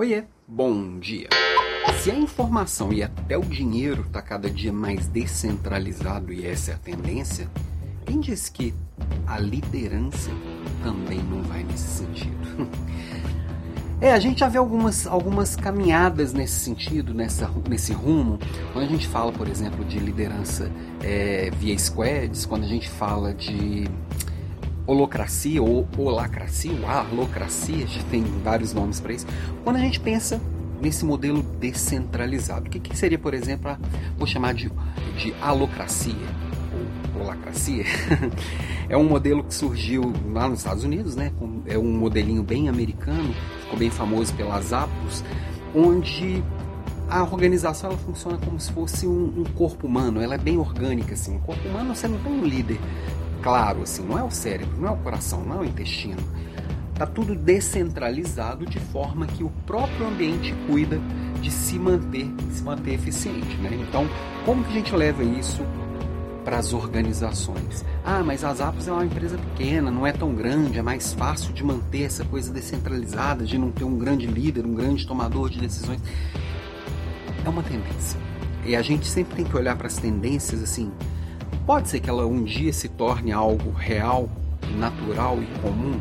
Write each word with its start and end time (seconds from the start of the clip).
Oiê, 0.00 0.24
bom 0.48 0.98
dia. 0.98 1.28
Se 2.02 2.10
a 2.10 2.14
informação 2.14 2.90
e 2.90 3.02
até 3.02 3.36
o 3.36 3.42
dinheiro 3.42 4.00
está 4.00 4.22
cada 4.22 4.48
dia 4.48 4.72
mais 4.72 5.06
descentralizado 5.06 6.32
e 6.32 6.46
essa 6.46 6.70
é 6.70 6.74
a 6.74 6.78
tendência, 6.78 7.46
quem 8.06 8.18
diz 8.18 8.48
que 8.48 8.72
a 9.26 9.38
liderança 9.38 10.30
também 10.82 11.18
não 11.18 11.42
vai 11.42 11.64
nesse 11.64 11.98
sentido? 11.98 12.66
É, 14.02 14.12
a 14.12 14.18
gente 14.18 14.40
já 14.40 14.48
vê 14.48 14.56
algumas, 14.56 15.06
algumas 15.06 15.54
caminhadas 15.54 16.32
nesse 16.32 16.58
sentido, 16.60 17.12
nessa, 17.12 17.50
nesse 17.68 17.92
rumo. 17.92 18.38
Quando 18.72 18.86
a 18.86 18.88
gente 18.88 19.06
fala, 19.06 19.30
por 19.30 19.46
exemplo, 19.46 19.84
de 19.84 19.98
liderança 19.98 20.72
é, 21.02 21.50
via 21.50 21.78
squads, 21.78 22.46
quando 22.46 22.64
a 22.64 22.66
gente 22.66 22.88
fala 22.88 23.34
de 23.34 23.84
holocracia 24.90 25.62
ou 25.62 25.86
holacracia, 25.96 26.72
ou 26.72 26.86
alocracia, 26.88 27.86
já 27.86 28.02
tem 28.10 28.24
vários 28.42 28.74
nomes 28.74 28.98
para 28.98 29.12
isso. 29.12 29.26
Quando 29.62 29.76
a 29.76 29.80
gente 29.80 30.00
pensa 30.00 30.40
nesse 30.80 31.04
modelo 31.04 31.42
descentralizado, 31.60 32.66
o 32.66 32.70
que, 32.70 32.80
que 32.80 32.96
seria, 32.96 33.18
por 33.18 33.32
exemplo, 33.32 33.70
a, 33.70 33.78
vou 34.18 34.26
chamar 34.26 34.52
de, 34.52 34.70
de 35.16 35.32
alocracia 35.40 36.14
ou 37.14 37.22
holacracia? 37.22 37.84
é 38.88 38.96
um 38.96 39.04
modelo 39.04 39.44
que 39.44 39.54
surgiu 39.54 40.12
lá 40.32 40.48
nos 40.48 40.58
Estados 40.58 40.82
Unidos, 40.82 41.14
né? 41.14 41.32
É 41.66 41.78
um 41.78 41.92
modelinho 41.92 42.42
bem 42.42 42.68
americano, 42.68 43.32
ficou 43.62 43.78
bem 43.78 43.90
famoso 43.90 44.34
pelas 44.34 44.72
Apos, 44.72 45.22
onde 45.72 46.42
a 47.08 47.22
organização 47.22 47.90
ela 47.90 47.98
funciona 47.98 48.38
como 48.38 48.58
se 48.58 48.72
fosse 48.72 49.06
um, 49.06 49.40
um, 49.40 49.44
corpo 49.54 49.86
humano, 49.86 50.20
ela 50.20 50.34
é 50.34 50.38
bem 50.38 50.58
orgânica 50.58 51.14
assim. 51.14 51.36
O 51.36 51.40
corpo 51.40 51.68
humano 51.68 51.94
você 51.94 52.08
não 52.08 52.18
tem 52.18 52.32
um 52.32 52.44
líder, 52.44 52.78
claro, 53.42 53.82
assim, 53.82 54.02
não 54.02 54.18
é 54.18 54.22
o 54.22 54.30
cérebro, 54.30 54.80
não 54.80 54.88
é 54.88 54.92
o 54.92 54.96
coração, 54.96 55.42
não 55.42 55.56
é 55.56 55.60
o 55.60 55.64
intestino. 55.64 56.20
Está 56.92 57.06
tudo 57.06 57.34
descentralizado 57.34 58.66
de 58.66 58.78
forma 58.78 59.26
que 59.26 59.42
o 59.42 59.48
próprio 59.66 60.06
ambiente 60.06 60.54
cuida 60.66 61.00
de 61.40 61.50
se 61.50 61.78
manter, 61.78 62.30
se 62.50 62.62
manter 62.62 62.92
eficiente. 62.92 63.56
Né? 63.56 63.70
Então, 63.88 64.06
como 64.44 64.62
que 64.62 64.70
a 64.70 64.74
gente 64.74 64.94
leva 64.94 65.24
isso 65.24 65.62
para 66.44 66.58
as 66.58 66.74
organizações? 66.74 67.84
Ah, 68.04 68.22
mas 68.22 68.44
a 68.44 68.52
Zappos 68.52 68.86
é 68.86 68.92
uma 68.92 69.04
empresa 69.04 69.38
pequena, 69.38 69.90
não 69.90 70.06
é 70.06 70.12
tão 70.12 70.34
grande, 70.34 70.78
é 70.78 70.82
mais 70.82 71.14
fácil 71.14 71.54
de 71.54 71.64
manter 71.64 72.02
essa 72.02 72.24
coisa 72.24 72.52
descentralizada, 72.52 73.46
de 73.46 73.56
não 73.56 73.70
ter 73.70 73.84
um 73.84 73.96
grande 73.96 74.26
líder, 74.26 74.66
um 74.66 74.74
grande 74.74 75.06
tomador 75.06 75.48
de 75.48 75.58
decisões. 75.58 76.00
É 77.44 77.48
uma 77.48 77.62
tendência. 77.62 78.20
E 78.66 78.76
a 78.76 78.82
gente 78.82 79.06
sempre 79.06 79.36
tem 79.36 79.44
que 79.46 79.56
olhar 79.56 79.74
para 79.74 79.86
as 79.86 79.96
tendências 79.96 80.62
assim, 80.62 80.92
Pode 81.70 81.88
ser 81.88 82.00
que 82.00 82.10
ela 82.10 82.26
um 82.26 82.42
dia 82.42 82.72
se 82.72 82.88
torne 82.88 83.30
algo 83.30 83.70
real, 83.70 84.28
natural 84.76 85.38
e 85.40 85.46
comum? 85.60 86.00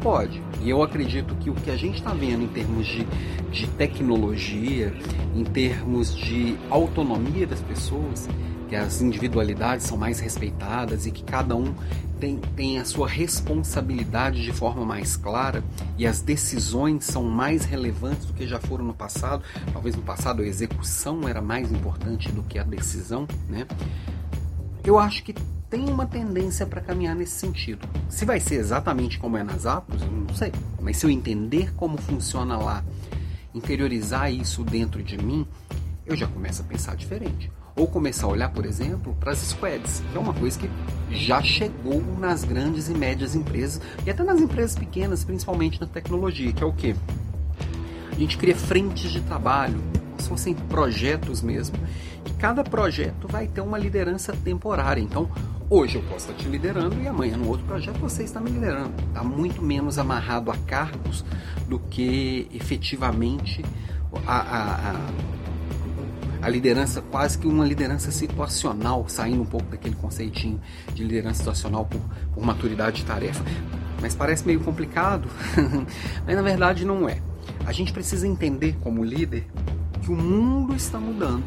Pode. 0.00 0.40
E 0.62 0.70
eu 0.70 0.80
acredito 0.80 1.34
que 1.34 1.50
o 1.50 1.54
que 1.54 1.72
a 1.72 1.76
gente 1.76 1.96
está 1.96 2.14
vendo 2.14 2.44
em 2.44 2.46
termos 2.46 2.86
de, 2.86 3.04
de 3.50 3.66
tecnologia, 3.66 4.94
em 5.34 5.42
termos 5.42 6.14
de 6.14 6.56
autonomia 6.70 7.48
das 7.48 7.60
pessoas, 7.60 8.28
que 8.68 8.76
as 8.76 9.02
individualidades 9.02 9.86
são 9.86 9.98
mais 9.98 10.20
respeitadas 10.20 11.04
e 11.04 11.10
que 11.10 11.24
cada 11.24 11.56
um 11.56 11.74
tem, 12.20 12.36
tem 12.54 12.78
a 12.78 12.84
sua 12.84 13.08
responsabilidade 13.08 14.40
de 14.40 14.52
forma 14.52 14.84
mais 14.84 15.16
clara 15.16 15.64
e 15.98 16.06
as 16.06 16.20
decisões 16.20 17.06
são 17.06 17.24
mais 17.24 17.64
relevantes 17.64 18.26
do 18.26 18.32
que 18.34 18.46
já 18.46 18.60
foram 18.60 18.84
no 18.84 18.94
passado. 18.94 19.42
Talvez 19.72 19.96
no 19.96 20.02
passado 20.02 20.42
a 20.42 20.46
execução 20.46 21.28
era 21.28 21.42
mais 21.42 21.72
importante 21.72 22.30
do 22.30 22.44
que 22.44 22.56
a 22.56 22.62
decisão, 22.62 23.26
né? 23.48 23.66
Eu 24.84 24.98
acho 24.98 25.22
que 25.22 25.34
tem 25.70 25.88
uma 25.88 26.04
tendência 26.04 26.66
para 26.66 26.80
caminhar 26.80 27.14
nesse 27.14 27.32
sentido. 27.32 27.88
Se 28.08 28.24
vai 28.24 28.40
ser 28.40 28.56
exatamente 28.56 29.18
como 29.18 29.36
é 29.36 29.42
nas 29.42 29.64
Apos, 29.64 30.02
eu 30.02 30.10
não 30.10 30.34
sei. 30.34 30.52
Mas 30.80 30.98
se 30.98 31.06
eu 31.06 31.10
entender 31.10 31.72
como 31.74 31.96
funciona 31.96 32.58
lá, 32.58 32.84
interiorizar 33.54 34.32
isso 34.32 34.62
dentro 34.64 35.02
de 35.02 35.16
mim, 35.16 35.46
eu 36.04 36.16
já 36.16 36.26
começo 36.26 36.62
a 36.62 36.64
pensar 36.64 36.96
diferente. 36.96 37.50
Ou 37.74 37.86
começar 37.86 38.26
a 38.26 38.30
olhar, 38.30 38.50
por 38.50 38.66
exemplo, 38.66 39.16
para 39.18 39.32
as 39.32 39.38
squads, 39.38 40.02
que 40.10 40.18
é 40.18 40.20
uma 40.20 40.34
coisa 40.34 40.58
que 40.58 40.68
já 41.10 41.40
chegou 41.42 42.02
nas 42.18 42.44
grandes 42.44 42.88
e 42.88 42.92
médias 42.92 43.34
empresas 43.34 43.80
e 44.04 44.10
até 44.10 44.22
nas 44.22 44.40
empresas 44.40 44.76
pequenas, 44.76 45.24
principalmente 45.24 45.80
na 45.80 45.86
tecnologia, 45.86 46.52
que 46.52 46.62
é 46.62 46.66
o 46.66 46.72
que? 46.72 46.94
A 48.10 48.14
gente 48.14 48.36
cria 48.36 48.54
frentes 48.54 49.10
de 49.10 49.22
trabalho, 49.22 49.80
se 50.18 50.28
fossem 50.28 50.54
projetos 50.54 51.40
mesmo. 51.40 51.76
Cada 52.42 52.64
projeto 52.64 53.28
vai 53.28 53.46
ter 53.46 53.60
uma 53.60 53.78
liderança 53.78 54.32
temporária. 54.32 55.00
Então, 55.00 55.30
hoje 55.70 55.94
eu 55.94 56.02
posso 56.02 56.28
estar 56.28 56.32
te 56.32 56.48
liderando 56.48 57.00
e 57.00 57.06
amanhã 57.06 57.36
no 57.36 57.48
outro 57.48 57.64
projeto 57.64 58.00
você 58.00 58.24
está 58.24 58.40
me 58.40 58.50
liderando. 58.50 58.92
Está 59.06 59.22
muito 59.22 59.62
menos 59.62 59.96
amarrado 59.96 60.50
a 60.50 60.56
cargos 60.56 61.24
do 61.68 61.78
que 61.78 62.48
efetivamente 62.52 63.64
a, 64.26 64.40
a, 64.40 64.90
a, 64.90 66.46
a 66.46 66.48
liderança, 66.48 67.00
quase 67.00 67.38
que 67.38 67.46
uma 67.46 67.64
liderança 67.64 68.10
situacional, 68.10 69.04
saindo 69.08 69.42
um 69.42 69.46
pouco 69.46 69.70
daquele 69.70 69.94
conceitinho 69.94 70.60
de 70.92 71.04
liderança 71.04 71.38
situacional 71.38 71.86
por, 71.86 72.00
por 72.34 72.44
maturidade 72.44 73.02
de 73.02 73.04
tarefa. 73.04 73.44
Mas 74.00 74.16
parece 74.16 74.44
meio 74.44 74.58
complicado, 74.58 75.28
mas 76.26 76.34
na 76.34 76.42
verdade 76.42 76.84
não 76.84 77.08
é. 77.08 77.22
A 77.64 77.70
gente 77.70 77.92
precisa 77.92 78.26
entender 78.26 78.76
como 78.80 79.04
líder 79.04 79.46
que 80.02 80.10
o 80.10 80.16
mundo 80.16 80.74
está 80.74 80.98
mudando 80.98 81.44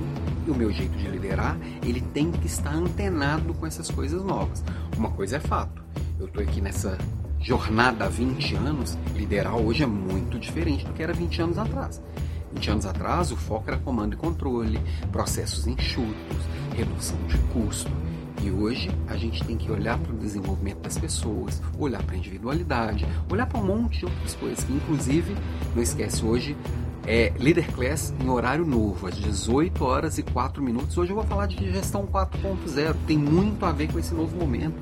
e 0.48 0.52
o 0.52 0.56
meu 0.56 0.72
jeito 0.72 0.96
de 0.98 1.08
liderar 1.08 1.58
ele 1.84 2.00
tem 2.00 2.32
que 2.32 2.48
estar 2.48 2.74
antenado 2.74 3.54
com 3.54 3.68
essas 3.68 3.92
coisas 3.92 4.24
novas. 4.24 4.64
Uma 4.98 5.12
coisa 5.12 5.38
é 5.38 5.40
fato, 5.40 5.84
eu 6.20 6.28
estou 6.28 6.42
aqui 6.42 6.62
nessa 6.62 6.98
jornada 7.42 8.06
há 8.06 8.10
20 8.10 8.56
anos, 8.56 8.98
liderar 9.14 9.56
hoje 9.56 9.84
é 9.84 9.86
muito 9.86 10.40
diferente 10.40 10.86
do 10.86 10.94
que 10.94 11.04
era 11.04 11.14
20 11.14 11.42
anos 11.42 11.58
atrás. 11.58 12.02
20 12.54 12.72
anos 12.72 12.86
atrás, 12.86 13.32
o 13.32 13.36
foco 13.36 13.66
era 13.68 13.78
comando 13.78 14.14
e 14.14 14.18
controle, 14.18 14.80
processos 15.12 15.68
enxutos, 15.68 16.38
redução 16.74 17.18
de 17.28 17.38
custo. 17.54 17.92
E 18.45 18.51
hoje 18.51 18.91
a 19.07 19.17
gente 19.17 19.44
tem 19.44 19.57
que 19.57 19.72
olhar 19.72 19.97
para 19.97 20.13
o 20.13 20.17
desenvolvimento 20.17 20.78
das 20.78 21.00
pessoas, 21.00 21.59
olhar 21.79 22.03
para 22.03 22.13
a 22.13 22.17
individualidade, 22.19 23.03
olhar 23.28 23.47
para 23.47 23.59
um 23.59 23.66
monte 23.66 23.97
de 23.97 24.06
outras 24.06 24.35
coisas. 24.35 24.63
Inclusive, 24.69 25.35
não 25.75 25.81
esquece 25.81 26.23
hoje, 26.23 26.56
é 27.07 27.33
Leader 27.39 27.72
Class 27.72 28.13
em 28.19 28.29
horário 28.29 28.63
novo, 28.63 29.07
às 29.07 29.16
18 29.16 29.83
horas 29.83 30.19
e 30.19 30.23
4 30.23 30.61
minutos. 30.61 30.95
Hoje 30.95 31.09
eu 31.11 31.16
vou 31.16 31.25
falar 31.25 31.47
de 31.47 31.72
gestão 31.72 32.06
4.0, 32.06 32.95
tem 33.07 33.17
muito 33.17 33.66
a 33.66 33.72
ver 33.72 33.91
com 33.91 33.97
esse 33.97 34.13
novo 34.13 34.38
momento. 34.38 34.75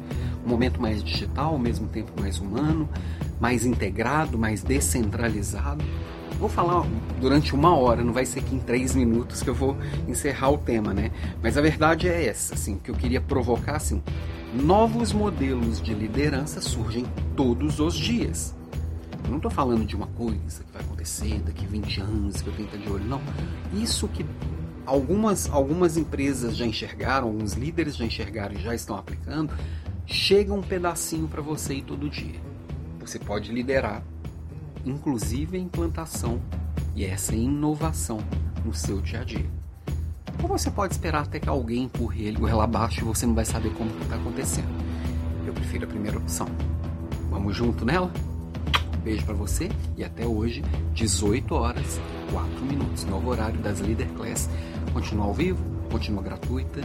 Um 0.45 0.50
momento 0.50 0.81
mais 0.81 1.01
digital, 1.01 1.53
ao 1.53 1.59
mesmo 1.59 1.88
tempo 1.88 2.12
mais 2.19 2.40
humano, 2.40 2.90
mais 3.40 3.66
integrado, 3.66 4.38
mais 4.38 4.62
descentralizado. 4.62 5.81
Vou 6.40 6.50
falar 6.50 6.86
durante 7.22 7.56
uma 7.56 7.76
hora, 7.76 8.04
não 8.04 8.12
vai 8.12 8.26
ser 8.26 8.42
que 8.44 8.56
em 8.56 8.60
três 8.60 8.94
minutos 8.96 9.42
que 9.42 9.50
eu 9.50 9.56
vou 9.56 9.78
encerrar 10.08 10.50
o 10.50 10.58
tema, 10.58 10.94
né? 10.94 11.12
Mas 11.42 11.58
a 11.58 11.62
verdade 11.62 12.08
é 12.08 12.28
essa, 12.28 12.56
assim, 12.56 12.78
que 12.78 12.92
eu 12.92 12.96
queria 12.96 13.22
provocar, 13.22 13.78
assim, 13.78 14.02
novos 14.54 15.14
modelos 15.14 15.82
de 15.82 15.94
liderança 15.94 16.62
surgem 16.62 17.06
todos 17.36 17.80
os 17.80 17.96
dias. 17.96 18.56
Eu 19.24 19.30
não 19.30 19.38
estou 19.38 19.52
falando 19.52 19.86
de 19.86 19.96
uma 19.96 20.08
coisa 20.08 20.64
que 20.64 20.72
vai 20.74 20.82
acontecer 20.82 21.42
daqui 21.42 21.66
20 21.66 22.02
anos, 22.02 22.42
que 22.42 22.50
eu 22.50 22.54
tenho 22.54 22.68
que 22.68 22.76
estar 22.76 22.90
de 22.90 22.94
olho. 22.94 23.06
Não. 23.06 23.22
Isso 23.74 24.08
que 24.10 24.26
algumas, 24.86 25.50
algumas 25.50 25.98
empresas 25.98 26.58
já 26.58 26.66
enxergaram, 26.66 27.28
alguns 27.28 27.54
líderes 27.54 27.96
já 27.96 28.06
enxergaram 28.06 28.56
e 28.56 28.62
já 28.62 28.76
estão 28.76 28.98
aplicando, 28.98 29.54
chega 30.06 30.54
um 30.54 30.62
pedacinho 30.62 31.28
para 31.28 31.42
você 31.42 31.82
todo 31.82 32.10
dia. 32.10 32.40
Você 33.00 33.18
pode 33.18 33.52
liderar, 33.52 34.04
inclusive 34.86 35.58
a 35.58 35.60
implantação 35.60 36.40
e 36.96 37.06
essa 37.06 37.36
inovação 37.36 38.20
no 38.64 38.74
seu 38.74 39.02
dia 39.02 39.22
a 39.22 39.24
dia. 39.24 39.46
Ou 40.42 40.48
você 40.48 40.70
pode 40.70 40.94
esperar 40.94 41.24
até 41.24 41.40
que 41.40 41.50
alguém 41.50 41.84
empurre 41.84 42.26
ele 42.26 42.38
goela 42.38 42.64
abaixo 42.64 43.02
e 43.02 43.04
você 43.04 43.26
não 43.26 43.34
vai 43.34 43.46
saber 43.46 43.74
como 43.74 43.90
está 44.02 44.16
acontecendo. 44.16 44.68
Eu 45.46 45.54
prefiro 45.54 45.86
a 45.86 45.88
primeira 45.88 46.18
opção. 46.18 46.48
Vamos 47.30 47.56
junto 47.56 47.86
nela? 47.86 48.12
Beijo 49.04 49.26
para 49.26 49.34
você 49.34 49.70
e 49.98 50.04
até 50.04 50.26
hoje, 50.26 50.64
18 50.94 51.54
horas 51.54 52.00
4 52.32 52.66
minutos, 52.66 53.04
novo 53.06 53.30
horário 53.30 53.60
das 53.60 53.80
Leader 53.80 54.07
Class. 54.13 54.50
Continua 54.94 55.25
ao 55.25 55.34
vivo, 55.34 55.63
continua 55.92 56.24
gratuita. 56.24 56.81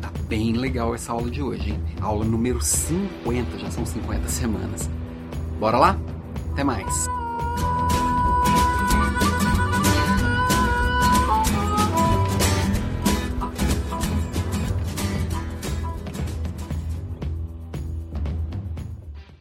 Tá 0.00 0.10
bem 0.28 0.52
legal 0.52 0.94
essa 0.94 1.12
aula 1.12 1.30
de 1.30 1.42
hoje, 1.42 1.70
hein? 1.70 1.82
Aula 2.00 2.24
número 2.24 2.60
50, 2.60 3.58
já 3.58 3.70
são 3.70 3.86
50 3.86 4.28
semanas. 4.28 4.88
Bora 5.58 5.78
lá? 5.78 5.98
Até 6.52 6.62
mais! 6.62 7.21
Thank 7.38 7.60
you. 7.60 7.71